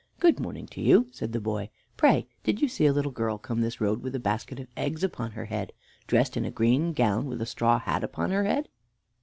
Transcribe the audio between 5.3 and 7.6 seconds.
her head, dressed in a green gown, with a